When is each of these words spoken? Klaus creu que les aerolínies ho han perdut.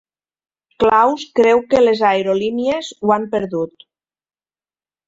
Klaus 0.83 1.25
creu 1.41 1.61
que 1.75 1.83
les 1.83 2.03
aerolínies 2.13 2.91
ho 3.03 3.17
han 3.19 3.31
perdut. 3.37 3.89